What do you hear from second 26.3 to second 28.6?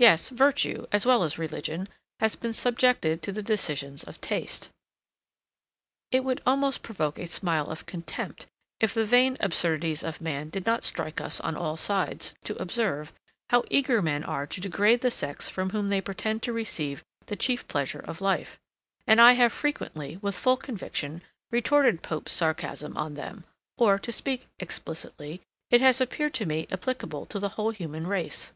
to me applicable to the whole human race.